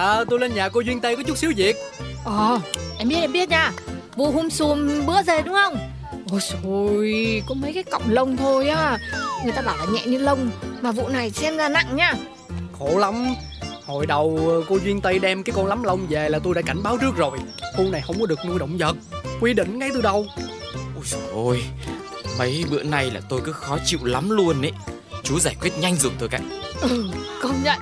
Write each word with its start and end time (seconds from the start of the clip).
À 0.00 0.24
tôi 0.30 0.38
lên 0.38 0.54
nhà 0.54 0.68
cô 0.68 0.80
Duyên 0.80 1.00
Tây 1.00 1.16
có 1.16 1.22
chút 1.22 1.38
xíu 1.38 1.52
việc. 1.56 1.76
Ờ 2.24 2.60
em 2.98 3.08
biết 3.08 3.16
em 3.20 3.32
biết 3.32 3.48
nha. 3.48 3.72
Vụ 4.16 4.30
hôm 4.30 4.50
xùm 4.50 5.06
bữa 5.06 5.22
giờ 5.22 5.42
đúng 5.42 5.54
không? 5.54 5.78
Ôi 6.30 6.40
xôi 6.40 7.42
Có 7.48 7.54
mấy 7.54 7.72
cái 7.72 7.82
cọng 7.82 8.02
lông 8.08 8.36
thôi 8.36 8.68
á. 8.68 8.98
Người 9.44 9.52
ta 9.52 9.62
bảo 9.62 9.76
là 9.76 9.84
nhẹ 9.84 10.06
như 10.06 10.18
lông 10.18 10.50
Mà 10.82 10.92
vụ 10.92 11.08
này 11.08 11.30
xem 11.30 11.56
ra 11.56 11.68
nặng 11.68 11.96
nha. 11.96 12.14
Khổ 12.78 12.98
lắm. 12.98 13.34
Hồi 13.86 14.06
đầu 14.06 14.40
cô 14.68 14.78
Duyên 14.84 15.00
Tây 15.00 15.18
đem 15.18 15.42
cái 15.42 15.54
con 15.56 15.66
lắm 15.66 15.82
lông 15.82 16.06
về 16.06 16.28
là 16.28 16.38
tôi 16.38 16.54
đã 16.54 16.62
cảnh 16.62 16.82
báo 16.82 16.98
trước 17.00 17.16
rồi. 17.16 17.38
Khu 17.76 17.90
này 17.90 18.02
không 18.06 18.20
có 18.20 18.26
được 18.26 18.38
nuôi 18.46 18.58
động 18.58 18.78
vật. 18.78 18.96
Quy 19.40 19.54
định 19.54 19.78
ngay 19.78 19.90
từ 19.94 20.00
đầu. 20.00 20.26
Ôi 20.96 21.04
trời 21.10 21.20
ơi 21.46 21.62
Mấy 22.38 22.64
bữa 22.70 22.82
nay 22.82 23.10
là 23.10 23.20
tôi 23.28 23.40
cứ 23.44 23.52
khó 23.52 23.78
chịu 23.84 24.00
lắm 24.02 24.30
luôn 24.30 24.62
ấy. 24.62 24.72
Chú 25.22 25.40
giải 25.40 25.56
quyết 25.60 25.78
nhanh 25.78 25.96
giùm 25.96 26.12
tôi 26.18 26.28
cái. 26.28 26.40
Ừ 26.80 27.04
công 27.42 27.62
nhận 27.64 27.78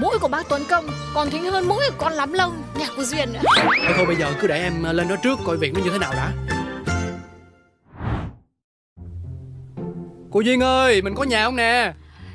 Mũi 0.00 0.18
của 0.18 0.28
bác 0.28 0.48
Tuấn 0.48 0.62
Công 0.70 0.86
còn 1.14 1.30
thính 1.30 1.44
hơn 1.44 1.68
mũi 1.68 1.84
của 1.88 1.94
con 1.98 2.12
lắm 2.12 2.32
lông. 2.32 2.62
Nhà 2.78 2.86
của 2.96 3.04
Duyên 3.04 3.32
nữa. 3.32 3.40
Thôi 3.56 3.92
thôi 3.96 4.06
bây 4.06 4.16
giờ 4.16 4.34
cứ 4.40 4.46
để 4.46 4.62
em 4.62 4.82
lên 4.82 5.08
đó 5.08 5.16
trước 5.22 5.38
coi 5.44 5.56
việc 5.56 5.72
nó 5.74 5.80
như 5.84 5.90
thế 5.90 5.98
nào 5.98 6.12
đã. 6.12 6.32
Cô 10.30 10.40
Duyên 10.40 10.62
ơi 10.62 11.02
mình 11.02 11.14
có 11.14 11.24
nhà 11.24 11.44
không 11.44 11.56
nè? 11.56 11.92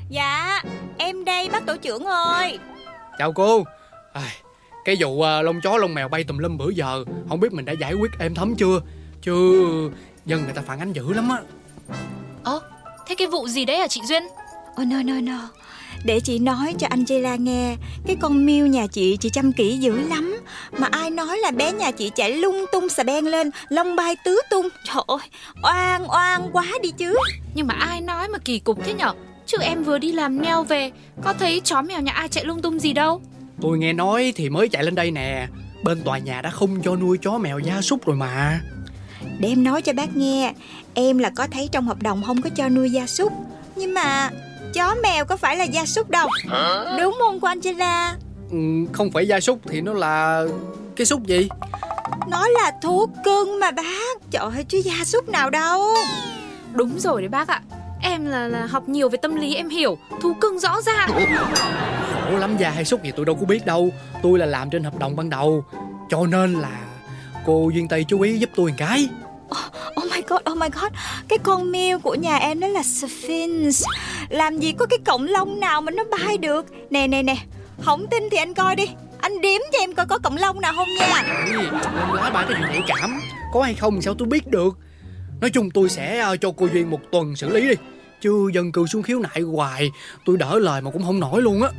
Dạ 0.10 0.62
Em 0.98 1.26
đây 1.26 1.50
bác 1.50 1.66
tổ 1.66 1.78
trưởng 1.78 2.06
ơi. 2.06 2.60
Chào 3.18 3.34
cô. 3.34 3.64
À, 4.14 4.22
Cái 4.86 4.96
vụ 5.00 5.22
à, 5.22 5.42
lông 5.42 5.62
chó 5.62 5.78
lông 5.78 5.94
mèo 5.94 6.08
bay 6.08 6.24
tùm 6.24 6.38
lum 6.38 6.58
bữa 6.58 6.70
giờ 6.70 7.04
Không 7.30 7.40
biết 7.40 7.54
mình 7.54 7.66
đã 7.66 7.74
giải 7.74 7.94
quyết 7.94 8.12
êm 8.20 8.36
thấm 8.36 8.56
chưa? 8.56 8.82
Chứ 9.22 9.62
dân 10.26 10.44
người 10.44 10.54
ta 10.54 10.62
phản 10.62 10.80
ánh 10.80 10.94
dữ 10.94 11.14
lắm 11.14 11.30
á. 11.30 11.38
Ơ, 12.44 12.62
thế 13.08 13.16
cái 13.16 13.28
vụ 13.28 13.48
gì 13.48 13.66
đấy 13.66 13.78
hả 13.78 13.88
chị 13.88 14.02
Duyên? 14.06 14.24
Oh 14.82 14.88
no 14.88 14.98
no 15.04 15.14
no 15.22 15.50
Để 16.06 16.20
chị 16.20 16.40
nói 16.40 16.76
cho 16.78 16.88
Angela 16.90 17.36
nghe 17.36 17.76
Cái 18.08 18.16
con 18.16 18.46
miêu 18.46 18.68
nhà 18.68 18.88
chị 18.88 19.18
chị 19.18 19.30
chăm 19.30 19.52
kỹ 19.52 19.78
dữ 19.78 20.08
lắm. 20.10 20.42
Mà 20.78 20.88
ai 20.92 21.10
nói 21.10 21.38
là 21.38 21.52
bé 21.52 21.72
nhà 21.72 21.92
chị 21.92 22.12
chạy 22.16 22.34
lung 22.34 22.66
tung 22.72 22.90
xà 22.90 23.04
beng 23.04 23.28
lên 23.28 23.52
Lông 23.70 23.96
bay 23.96 24.16
tứ 24.26 24.42
tung. 24.50 24.70
Trời 24.86 25.04
ơi 25.08 25.28
oan 25.64 26.08
oan 26.08 26.50
quá 26.52 26.66
đi 26.82 26.92
chứ. 26.98 27.16
Nhưng 27.56 27.68
mà 27.68 27.74
ai 27.74 28.02
nói 28.02 28.28
mà 28.28 28.38
kỳ 28.38 28.60
cục 28.60 28.86
thế 28.86 28.94
nhở? 28.94 29.14
Chứ 29.46 29.58
em 29.62 29.84
vừa 29.84 29.98
đi 29.98 30.12
làm 30.12 30.42
neo 30.42 30.64
về, 30.64 30.92
có 31.24 31.34
thấy 31.34 31.62
chó 31.64 31.82
mèo 31.82 32.02
nhà 32.02 32.12
ai 32.12 32.28
chạy 32.28 32.46
lung 32.46 32.62
tung 32.62 32.80
gì 32.80 32.94
đâu. 32.94 33.22
Tôi 33.62 33.78
nghe 33.78 33.94
nói 33.94 34.34
thì 34.36 34.50
mới 34.50 34.70
chạy 34.70 34.84
lên 34.84 34.96
đây 34.96 35.12
nè. 35.12 35.48
Bên 35.84 36.02
tòa 36.02 36.18
nhà 36.18 36.42
đã 36.42 36.50
không 36.50 36.82
cho 36.82 36.96
nuôi 36.96 37.18
chó 37.22 37.38
mèo 37.38 37.60
gia 37.60 37.82
súc 37.82 38.06
rồi 38.06 38.16
mà. 38.16 38.62
Để 39.40 39.50
em 39.50 39.64
nói 39.64 39.82
cho 39.82 39.94
bác 39.94 40.16
nghe 40.16 40.54
Em 40.94 41.18
là 41.18 41.30
có 41.30 41.48
thấy 41.48 41.70
trong 41.72 41.88
hợp 41.88 42.04
đồng 42.04 42.24
không 42.24 42.42
có 42.42 42.50
cho 42.50 42.70
nuôi 42.70 42.90
gia 42.90 43.08
súc. 43.08 43.34
Nhưng 43.76 43.94
mà 43.94 44.30
chó 44.74 44.96
mèo 45.04 45.26
có 45.26 45.38
phải 45.38 45.58
là 45.58 45.64
gia 45.64 45.86
súc 45.86 46.10
đâu. 46.10 46.30
Đúng 47.02 47.16
không 47.20 47.40
cô 47.40 47.48
Angela? 47.48 48.16
Ừ, 48.52 48.58
Không 48.94 49.12
phải 49.12 49.28
gia 49.28 49.40
súc 49.40 49.60
thì 49.68 49.82
nó 49.82 49.94
là 49.94 50.44
cái 50.96 51.06
súc 51.06 51.24
gì? 51.24 51.50
Nó 52.28 52.48
là 52.48 52.72
thú 52.82 53.08
cưng 53.26 53.60
mà 53.60 53.72
bác. 53.72 54.32
Trời 54.32 54.44
ơi 54.56 54.66
chứ 54.70 54.78
gia 54.78 55.06
súc 55.06 55.30
nào 55.30 55.50
đâu. 55.50 55.94
Đúng 56.74 57.00
rồi 57.00 57.22
đấy 57.22 57.30
bác 57.30 57.48
ạ. 57.48 57.62
Em 58.02 58.26
là, 58.26 58.48
là 58.48 58.66
học 58.66 58.90
nhiều 58.90 59.10
về 59.10 59.18
tâm 59.18 59.36
lý 59.36 59.56
em 59.56 59.70
hiểu, 59.70 59.98
thú 60.22 60.34
cưng 60.42 60.60
rõ 60.60 60.82
ràng. 60.82 61.10
Khổ 62.30 62.38
lắm 62.38 62.58
gia 62.58 62.70
hay 62.70 62.86
súc 62.86 63.04
gì 63.04 63.12
tôi 63.16 63.26
đâu 63.26 63.36
có 63.36 63.46
biết 63.46 63.66
đâu. 63.66 63.90
Tôi 64.24 64.40
là 64.40 64.46
làm 64.46 64.70
trên 64.70 64.84
hợp 64.84 65.00
đồng 65.00 65.16
ban 65.16 65.30
đầu. 65.30 65.66
Cho 66.10 66.26
nên 66.26 66.54
là 66.54 66.80
cô 67.46 67.70
Duyên 67.74 67.88
Tây 67.88 68.06
chú 68.08 68.22
ý 68.22 68.38
giúp 68.40 68.50
tôi 68.56 68.70
một 68.70 68.76
cái. 68.78 69.10
Oh 70.02 70.12
my 70.12 70.22
god, 70.28 70.40
oh 70.52 70.58
my 70.58 70.68
god. 70.82 70.92
Cái 71.28 71.40
con 71.44 71.72
miêu 71.72 72.00
của 72.00 72.16
nhà 72.16 72.38
em 72.38 72.60
nó 72.60 72.68
là 72.68 72.84
Sphinx 72.84 73.84
Làm 74.30 74.58
gì 74.58 74.72
có 74.72 74.86
cái 74.86 75.00
cọng 75.06 75.28
lông 75.28 75.60
nào 75.60 75.82
mà 75.82 75.92
nó 75.92 76.04
bay 76.04 76.38
được? 76.38 76.66
Nè 76.90 77.08
nè 77.08 77.24
nè 77.24 77.36
Không 77.82 78.08
tin 78.12 78.24
thì 78.32 78.38
anh 78.38 78.54
coi 78.54 78.76
đi. 78.76 78.86
Anh 79.20 79.42
đếm 79.42 79.62
cho 79.74 79.80
em 79.80 79.94
coi 79.94 80.06
có 80.06 80.18
cọng 80.18 80.38
lông 80.38 80.62
nào 80.62 80.74
không 80.76 80.88
nha. 81.00 81.24
Ê, 81.46 81.54
lá 82.14 82.30
ba 82.34 82.46
cái 82.50 82.58
chuyện 82.60 82.70
nhạy 82.70 82.82
cảm 82.88 83.20
Có 83.54 83.62
hay 83.62 83.74
không 83.74 84.02
sao 84.02 84.14
tôi 84.14 84.28
biết 84.28 84.48
được? 84.48 84.78
Nói 85.42 85.50
chung 85.50 85.72
tôi 85.72 85.90
sẽ 85.90 86.20
ờ, 86.20 86.38
cho 86.38 86.52
cô 86.58 86.68
Duyên 86.74 86.90
một 86.90 87.00
tuần 87.12 87.36
xử 87.36 87.50
lý 87.50 87.70
đi. 87.70 87.76
Chứ 88.22 88.50
dân 88.54 88.72
cư 88.72 88.86
xuống 88.86 89.04
khiếu 89.04 89.20
nại 89.20 89.42
hoài 89.42 89.92
Tôi 90.26 90.38
đỡ 90.38 90.60
lời 90.60 90.82
mà 90.82 90.92
cũng 90.92 91.04
không 91.04 91.20
nổi 91.20 91.42
luôn 91.42 91.62
á. 91.62 91.70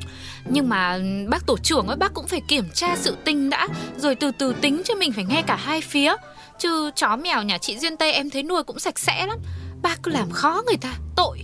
Nhưng 0.51 0.69
mà 0.69 0.99
bác 1.29 1.47
tổ 1.47 1.57
trưởng 1.63 1.87
ấy 1.87 1.97
bác 1.97 2.15
cũng 2.15 2.27
phải 2.27 2.41
kiểm 2.49 2.65
tra 2.75 2.97
sự 2.97 3.17
tình 3.25 3.51
đã, 3.51 3.69
rồi 3.97 4.15
từ 4.15 4.31
từ 4.39 4.53
tính 4.61 4.83
cho 4.85 4.95
mình 4.95 5.13
phải 5.13 5.25
nghe 5.25 5.43
cả 5.43 5.57
hai 5.57 5.81
phía. 5.81 6.17
Chứ 6.59 6.91
chó 6.97 7.17
mèo 7.17 7.43
nhà 7.43 7.59
chị 7.59 7.79
Duyên 7.79 7.97
Tây 7.97 8.13
em 8.13 8.31
thấy 8.31 8.43
nuôi 8.43 8.63
cũng 8.63 8.79
sạch 8.79 8.99
sẽ 8.99 9.27
lắm. 9.27 9.39
Bác 9.83 10.03
cứ 10.03 10.11
làm 10.11 10.31
khó 10.31 10.63
người 10.67 10.77
ta, 10.77 10.95
tội. 11.17 11.43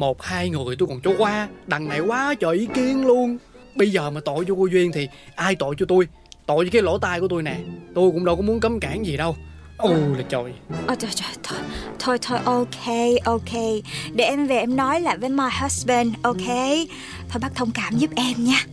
Một 0.00 0.22
hai 0.22 0.50
người 0.50 0.76
tôi 0.76 0.88
còn 0.88 1.00
cho 1.00 1.10
qua. 1.18 1.48
Đằng 1.66 1.88
này 1.88 2.00
quá 2.00 2.34
trời 2.40 2.56
ý 2.56 2.68
kiến 2.74 3.06
luôn. 3.06 3.38
Bây 3.76 3.90
giờ 3.90 4.10
mà 4.10 4.20
tội 4.24 4.44
cho 4.48 4.54
cô 4.54 4.66
Duyên 4.66 4.92
thì 4.92 5.08
ai 5.34 5.56
tội 5.56 5.74
cho 5.78 5.86
tôi? 5.88 6.08
Tội 6.46 6.64
cho 6.64 6.70
cái 6.72 6.82
lỗ 6.82 6.98
tai 6.98 7.20
của 7.20 7.28
tôi 7.28 7.42
nè. 7.42 7.56
Tôi 7.94 8.10
cũng 8.10 8.24
đâu 8.24 8.36
có 8.36 8.42
muốn 8.42 8.60
cấm 8.60 8.80
cản 8.80 9.06
gì 9.06 9.16
đâu. 9.16 9.36
Ôi 9.76 9.94
là 10.16 10.22
trời. 10.28 10.52
Ôi 10.86 10.96
trời 10.98 11.10
trời 11.14 11.28
thôi 11.42 11.58
Thôi 11.98 12.18
thôi 12.22 12.38
ok 12.44 12.86
ok. 13.24 13.60
Để 14.14 14.24
em 14.24 14.46
về 14.46 14.58
em 14.58 14.76
nói 14.76 15.00
lại 15.00 15.18
với 15.18 15.28
my 15.28 15.44
husband 15.62 16.14
ok? 16.22 16.48
Thôi 17.28 17.40
bác 17.40 17.54
thông 17.54 17.70
cảm 17.74 17.98
giúp 17.98 18.10
em 18.16 18.44
nha. 18.44 18.66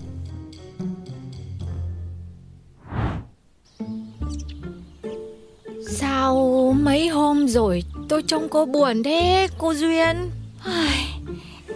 Sao 5.90 6.76
mấy 6.82 7.08
hôm 7.08 7.48
rồi 7.48 7.84
tôi 8.09 8.24
trông 8.24 8.50
cô 8.50 8.66
buồn 8.66 9.04
thế 9.04 9.48
cô 9.58 9.74
Duyên? 9.74 10.32
Ai, 10.66 11.06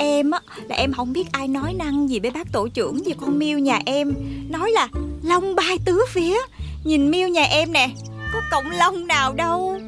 Em 0.01 0.31
á 0.31 0.39
là 0.69 0.75
em 0.75 0.93
không 0.93 1.13
biết 1.13 1.31
ai 1.31 1.47
nói 1.47 1.73
năng 1.73 2.09
gì 2.09 2.19
với 2.19 2.31
bác 2.31 2.51
tổ 2.51 2.67
trưởng 2.67 3.03
về 3.05 3.13
con 3.21 3.39
miêu 3.39 3.59
nhà 3.59 3.79
em. 3.85 4.13
Nói 4.49 4.71
là 4.71 4.87
lông 5.23 5.55
bay 5.55 5.77
tứ 5.85 6.05
phía. 6.09 6.37
Nhìn 6.83 7.11
miêu 7.11 7.27
nhà 7.27 7.43
em 7.43 7.73
nè 7.73 7.89
Có 8.33 8.41
cọng 8.51 8.71
lông 8.71 9.07
nào 9.07 9.33
đâu. 9.33 9.79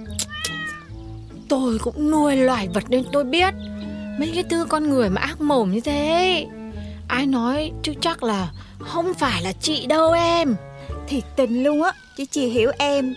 Tôi 1.49 1.79
cũng 1.79 2.11
nuôi 2.11 2.35
loài 2.35 2.67
vật 2.73 2.83
nên 2.89 3.03
tôi 3.11 3.23
biết. 3.23 3.53
Mấy 4.19 4.31
cái 4.33 4.43
tư 4.43 4.65
con 4.65 4.89
người 4.89 5.09
mà 5.09 5.21
ác 5.21 5.41
mồm 5.41 5.71
như 5.71 5.79
thế. 5.81 6.45
Ai 7.07 7.25
nói 7.25 7.71
chứ 7.83 7.93
chắc 8.01 8.23
là 8.23 8.51
không 8.79 9.13
phải 9.13 9.41
là 9.41 9.51
chị 9.61 9.85
đâu 9.85 10.11
em. 10.11 10.55
Thiệt 11.07 11.23
tình 11.35 11.63
luôn 11.63 11.83
á 11.83 11.91
Chị 12.17 12.25
chỉ 12.25 12.47
hiểu 12.47 12.71
em. 12.77 13.15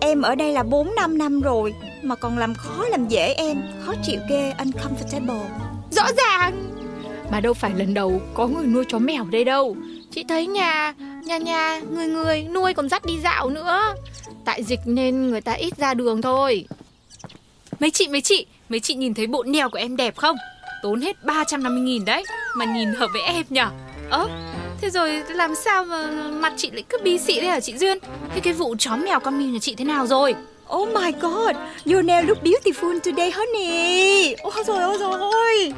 Em 0.00 0.22
ở 0.22 0.34
đây 0.34 0.52
là 0.52 0.62
4 0.62 0.94
năm 0.94 1.18
năm 1.18 1.40
rồi 1.40 1.74
Mà 2.02 2.14
còn 2.14 2.38
làm 2.38 2.54
khó 2.54 2.84
làm 2.88 3.08
dễ 3.08 3.34
em. 3.34 3.62
Khó 3.86 3.94
chịu 4.04 4.20
ghê 4.28 4.52
uncomfortable 4.58 5.67
Rõ 5.90 6.06
ràng 6.16 6.70
Mà 7.30 7.40
đâu 7.40 7.54
phải 7.54 7.70
lần 7.76 7.94
đầu 7.94 8.22
có 8.34 8.46
người 8.46 8.66
nuôi 8.66 8.84
chó 8.88 8.98
mèo 8.98 9.24
đây 9.24 9.44
đâu 9.44 9.76
Chị 10.10 10.24
thấy 10.28 10.46
nhà 10.46 10.94
Nhà 11.24 11.38
nhà 11.38 11.80
người 11.90 12.06
người 12.06 12.42
nuôi 12.54 12.74
còn 12.74 12.88
dắt 12.88 13.04
đi 13.06 13.18
dạo 13.24 13.50
nữa 13.50 13.94
Tại 14.44 14.62
dịch 14.62 14.80
nên 14.84 15.30
người 15.30 15.40
ta 15.40 15.52
ít 15.52 15.76
ra 15.76 15.94
đường 15.94 16.22
thôi 16.22 16.66
Mấy 17.80 17.90
chị, 17.90 18.08
mấy 18.08 18.20
chị, 18.20 18.46
mấy 18.68 18.80
chị 18.80 18.94
nhìn 18.94 19.14
thấy 19.14 19.26
bộ 19.26 19.42
neo 19.42 19.70
của 19.70 19.78
em 19.78 19.96
đẹp 19.96 20.16
không? 20.16 20.36
Tốn 20.82 21.00
hết 21.00 21.24
350 21.24 21.82
nghìn 21.82 22.04
đấy, 22.04 22.24
mà 22.56 22.64
nhìn 22.64 22.88
hợp 22.88 23.10
với 23.12 23.22
em 23.22 23.44
nhở? 23.50 23.70
Ơ, 24.10 24.28
thế 24.80 24.90
rồi 24.90 25.22
làm 25.28 25.54
sao 25.54 25.84
mà 25.84 26.10
mặt 26.30 26.52
chị 26.56 26.70
lại 26.70 26.84
cứ 26.88 26.98
bi 27.04 27.18
xị 27.18 27.40
thế 27.40 27.46
hả 27.46 27.60
chị 27.60 27.78
Duyên? 27.78 27.98
Thế 28.34 28.40
cái 28.40 28.52
vụ 28.52 28.76
chó 28.78 28.96
mèo 28.96 29.20
con 29.20 29.38
miêu 29.38 29.48
nhà 29.48 29.58
chị 29.58 29.74
thế 29.74 29.84
nào 29.84 30.06
rồi? 30.06 30.34
Oh 30.72 30.88
my 30.88 31.12
god 31.20 31.56
Your 31.86 32.04
nail 32.04 32.26
look 32.26 32.42
beautiful 32.42 33.00
today 33.00 33.30
honey. 33.30 34.34
Ôi 34.42 34.64
rồi 34.66 34.82
ôi 34.82 34.98
rồi 34.98 35.18
ôi 35.18 35.72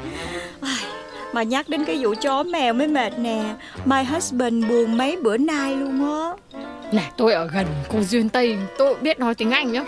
Ai, 0.61 0.85
Mà 1.33 1.43
nhắc 1.43 1.69
đến 1.69 1.85
cái 1.85 1.97
vụ 2.03 2.13
chó 2.21 2.43
mèo 2.43 2.73
mới 2.73 2.87
mệt 2.87 3.19
nè. 3.19 3.43
My 3.85 4.03
husband 4.03 4.65
buồn 4.69 4.97
mấy 4.97 5.17
bữa 5.17 5.37
nay 5.37 5.75
luôn 5.75 6.23
á. 6.23 6.59
Nè 6.91 7.11
tôi 7.17 7.33
ở 7.33 7.47
gần 7.53 7.65
cô 7.93 7.99
Duyên 8.01 8.29
Tây 8.29 8.57
Tôi 8.77 8.95
biết 8.95 9.19
nói 9.19 9.35
tiếng 9.35 9.51
Anh 9.51 9.71
nhá. 9.71 9.83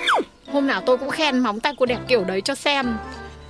Hôm 0.52 0.68
nào 0.68 0.82
tôi 0.86 0.98
cũng 0.98 1.10
khen 1.10 1.40
móng 1.40 1.60
tay 1.60 1.74
cô 1.78 1.86
đẹp 1.86 2.00
kiểu 2.08 2.24
đấy 2.24 2.42
cho 2.42 2.56
xem. 2.56 2.98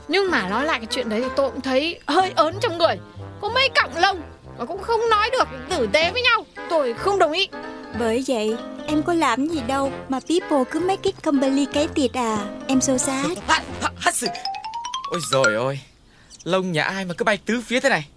Nhưng 0.08 0.32
mà 0.32 0.50
nói 0.50 0.66
lại 0.66 0.80
cái 0.80 0.88
chuyện 0.90 1.10
đấy 1.10 1.22
thì 1.24 1.30
tôi 1.36 1.52
cũng 1.52 1.62
thấy 1.62 2.00
hơi 2.08 2.32
ớn 2.36 2.56
trong 2.62 2.78
người. 2.78 2.96
Có 3.42 3.50
mấy 3.50 3.70
cọng 3.70 3.92
lông 4.02 4.22
Mà 4.60 4.66
cũng 4.66 4.82
không 4.82 5.10
nói 5.10 5.30
được 5.32 5.48
tử 5.70 5.88
tế 5.94 6.12
với 6.12 6.22
nhau. 6.22 6.46
Tôi 6.70 6.94
không 6.94 7.20
đồng 7.20 7.32
ý. 7.32 7.48
Bởi 8.00 8.24
vậy 8.28 8.56
em 8.94 9.04
có 9.04 9.14
làm 9.14 9.48
gì 9.48 9.62
đâu 9.68 9.92
Mà 10.10 10.20
people 10.20 10.72
cứ 10.72 10.80
make 10.80 11.02
it 11.04 11.16
complicated 11.24 12.14
à 12.14 12.38
Em 12.68 12.80
Hắt, 13.48 13.64
hắt, 13.82 13.92
hắt 13.98 14.16
sự. 14.16 14.28
Ôi 15.12 15.22
rồi 15.32 15.56
ôi 15.56 15.80
Lông 16.44 16.72
nhà 16.72 16.84
ai 16.84 17.06
mà 17.06 17.14
cứ 17.14 17.24
bay 17.24 17.38
tứ 17.38 17.62
phía 17.66 17.80
thế 17.80 17.90
này 17.90 18.08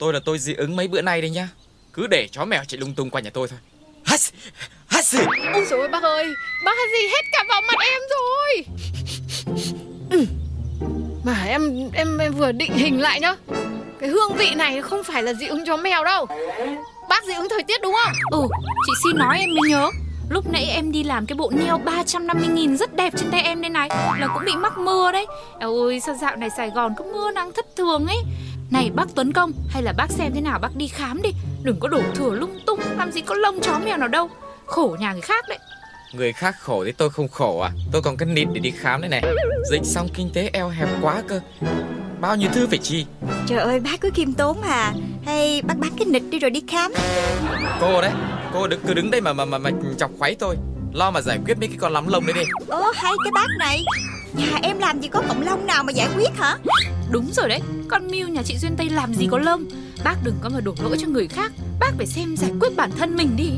Tôi 0.00 0.12
là 0.12 0.20
tôi 0.24 0.38
dị 0.38 0.54
ứng 0.54 0.76
mấy 0.76 0.88
bữa 0.88 1.02
nay 1.02 1.20
đây 1.20 1.30
nhá 1.30 1.48
Cứ 1.92 2.06
để 2.06 2.28
chó 2.32 2.44
mèo 2.44 2.64
chạy 2.64 2.80
lung 2.80 2.94
tung 2.94 3.10
qua 3.10 3.20
nhà 3.20 3.30
tôi 3.30 3.48
thôi 3.48 3.58
Hắt, 4.04 4.20
hắt 4.86 5.04
sự. 5.04 5.18
Ôi 5.54 5.64
dồi 5.70 5.78
ôi 5.80 5.88
bác 5.88 6.02
ơi 6.02 6.26
Bác 6.64 6.72
gì 7.00 7.08
hết 7.08 7.22
cả 7.32 7.44
vào 7.48 7.60
mặt 7.60 7.76
em 7.80 8.00
rồi 8.10 8.64
Ừ. 10.10 10.24
Mà 11.24 11.44
em 11.46 11.90
em 11.92 12.18
em 12.18 12.32
vừa 12.32 12.52
định 12.52 12.72
hình 12.72 13.00
lại 13.00 13.20
nhá 13.20 13.34
Cái 14.00 14.08
hương 14.08 14.34
vị 14.36 14.54
này 14.54 14.82
không 14.82 15.04
phải 15.04 15.22
là 15.22 15.32
dị 15.32 15.46
ứng 15.46 15.66
chó 15.66 15.76
mèo 15.76 16.04
đâu 16.04 16.26
Bác 17.08 17.24
dị 17.24 17.34
ứng 17.34 17.48
thời 17.50 17.62
tiết 17.62 17.82
đúng 17.82 17.94
không? 18.04 18.12
Ừ, 18.30 18.48
chị 18.86 18.92
xin 19.04 19.16
nói 19.18 19.38
em 19.38 19.48
mới 19.50 19.70
nhớ 19.70 19.90
Lúc 20.30 20.50
nãy 20.50 20.64
em 20.64 20.92
đi 20.92 21.02
làm 21.02 21.26
cái 21.26 21.36
bộ 21.36 21.50
nail 21.54 21.82
350 21.84 22.48
nghìn 22.48 22.76
rất 22.76 22.94
đẹp 22.94 23.12
trên 23.16 23.30
tay 23.30 23.42
em 23.42 23.60
đây 23.60 23.70
này. 23.70 23.88
Là 24.18 24.28
cũng 24.34 24.44
bị 24.44 24.52
mắc 24.56 24.78
mưa 24.78 25.12
đấy. 25.12 25.26
Eo 25.58 25.76
ơi 25.76 26.00
sao 26.00 26.14
dạo 26.14 26.36
này 26.36 26.50
Sài 26.56 26.70
Gòn 26.70 26.94
cứ 26.96 27.04
mưa 27.12 27.30
nắng 27.30 27.52
thất 27.56 27.76
thường 27.76 28.06
ấy? 28.06 28.18
Này 28.70 28.90
bác 28.94 29.04
Tuấn 29.14 29.32
Công 29.32 29.52
Hay 29.68 29.82
là 29.82 29.92
bác 29.92 30.10
xem 30.10 30.32
thế 30.34 30.40
nào 30.40 30.58
bác 30.58 30.76
đi 30.76 30.88
khám 30.88 31.22
đi. 31.22 31.30
Đừng 31.62 31.80
có 31.80 31.88
đổ 31.88 32.02
thừa 32.14 32.30
lung 32.30 32.58
tung 32.66 32.80
Làm 32.98 33.12
gì 33.12 33.20
có 33.20 33.34
lông 33.34 33.60
chó 33.60 33.78
mèo 33.84 33.96
nào 33.96 34.08
đâu. 34.08 34.30
Khổ 34.66 34.96
nhà 35.00 35.12
người 35.12 35.20
khác 35.20 35.44
đấy. 35.48 35.58
Người 36.12 36.32
khác 36.32 36.56
khổ 36.60 36.84
thì 36.84 36.92
tôi 36.92 37.10
không 37.10 37.28
khổ 37.28 37.60
à. 37.60 37.70
Tôi 37.92 38.02
còn 38.02 38.16
cái 38.16 38.28
nịt 38.28 38.48
để 38.52 38.60
đi 38.60 38.70
khám 38.70 39.00
đây 39.00 39.08
này. 39.08 39.22
Dịch 39.70 39.84
xong 39.84 40.08
kinh 40.14 40.30
tế 40.34 40.50
eo 40.52 40.68
hẹp 40.68 40.88
quá 41.02 41.22
cơ. 41.28 41.40
Bao 42.20 42.36
nhiêu 42.36 42.50
thứ 42.52 42.66
phải 42.66 42.78
chi? 42.78 43.06
Trời 43.46 43.58
ơi 43.58 43.80
bác 43.80 44.00
cứ 44.00 44.10
khiêm 44.14 44.32
tốn 44.32 44.62
à. 44.62 44.92
Hay 45.26 45.62
bác 45.62 45.78
bán 45.78 45.90
cái 45.98 46.06
nịch 46.06 46.30
đi 46.30 46.38
rồi 46.38 46.50
đi 46.50 46.62
khám. 46.68 46.92
Cô 47.80 48.00
đấy 48.00 48.12
Cô 48.54 48.66
đừng 48.66 48.80
cứ 48.86 48.94
đứng 48.94 49.10
đây 49.10 49.20
mà 49.20 49.32
mà 49.32 49.44
mà, 49.44 49.58
mà 49.58 49.70
chọc 49.98 50.10
khoáy 50.18 50.34
tôi. 50.34 50.56
Lo 50.92 51.10
mà 51.10 51.20
giải 51.20 51.38
quyết 51.44 51.58
mấy 51.58 51.68
cái 51.68 51.76
con 51.80 51.92
lắm 51.92 52.08
lông 52.08 52.26
đấy 52.26 52.34
đi. 52.34 52.42
Ồ 52.68 52.92
hay 52.94 53.12
cái 53.24 53.32
bác 53.32 53.46
này. 53.58 53.84
Nhà 54.34 54.58
em 54.62 54.78
làm 54.78 55.00
gì 55.00 55.08
có 55.08 55.22
cộng 55.28 55.42
lông 55.42 55.66
nào 55.66 55.84
mà 55.84 55.92
giải 55.92 56.08
quyết 56.16 56.30
hả? 56.36 56.56
Đúng 57.10 57.30
rồi 57.32 57.48
đấy 57.48 57.60
Con 57.88 58.06
Miu 58.10 58.28
nhà 58.28 58.42
chị 58.44 58.56
Duyên 58.58 58.76
Tây 58.76 58.88
làm 58.90 59.14
gì 59.14 59.28
có 59.30 59.38
lông? 59.38 59.64
Bác 60.04 60.16
đừng 60.24 60.34
có 60.40 60.48
mà 60.48 60.60
đổ 60.60 60.74
lỗi 60.82 60.96
cho 61.00 61.08
người 61.08 61.28
khác 61.28 61.52
Bác 61.80 61.90
phải 61.96 62.06
xem 62.06 62.36
giải 62.36 62.50
quyết 62.60 62.76
bản 62.76 62.90
thân 62.98 63.16
mình 63.16 63.36
đi. 63.36 63.50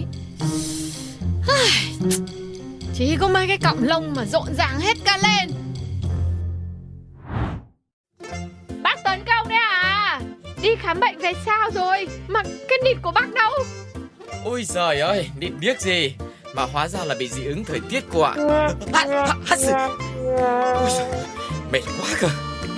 Chỉ 2.95 3.17
có 3.21 3.29
mấy 3.29 3.49
cái 3.49 3.59
cọng 3.59 3.85
lông 3.85 4.15
mà 4.17 4.25
rộn 4.25 4.55
ràng 4.59 4.81
hết 4.81 4.97
cả 5.05 5.19
lên. 5.23 5.51
Bác 8.83 8.97
Tuấn 9.05 9.25
Công 9.27 9.49
đấy 9.49 9.59
à? 9.59 10.21
Đi 10.63 10.69
khám 10.79 11.01
bệnh 11.01 11.19
về 11.19 11.33
sao 11.47 11.71
rồi? 11.75 12.09
Mà 12.29 12.43
cái 12.43 12.79
nịt 12.85 12.97
của 13.03 13.13
bác 13.13 13.35
đâu 13.35 13.51
Ôi 14.45 14.65
giời 14.65 15.01
ơi 15.01 15.31
định 15.39 15.61
biết 15.61 15.81
gì? 15.81 16.15
Mà 16.55 16.63
hóa 16.73 16.89
ra 16.89 17.05
là 17.05 17.15
bị 17.15 17.29
dị 17.29 17.45
ứng 17.45 17.65
thời 17.65 17.81
tiết 17.91 18.05
cô 18.13 18.21
ạ. 18.21 18.35
Hắt 18.93 19.09
hắt 19.09 19.37
hắt 19.47 19.59
sự 19.59 19.73
Ôi 20.75 20.91
giời, 20.97 21.07
Mệt 21.73 21.81
quá 22.01 22.09
cơ. 22.21 22.29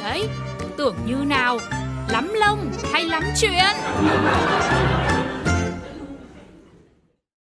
Đấy, 0.05 0.29
Tưởng 0.77 0.97
như 1.07 1.15
nào? 1.15 1.59
Lắm 2.09 2.33
lông 2.35 2.73
hay 2.93 3.05
lắm 3.05 3.23
chuyện? 3.41 3.75